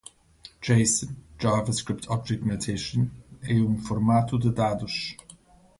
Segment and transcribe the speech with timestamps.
[0.63, 3.07] JSON (JavaScript Object Notation)
[3.43, 5.15] é um formato de dados.